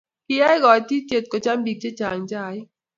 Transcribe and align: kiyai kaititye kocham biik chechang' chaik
kiyai 0.25 0.59
kaititye 0.63 1.17
kocham 1.31 1.59
biik 1.63 1.79
chechang' 1.81 2.27
chaik 2.29 2.67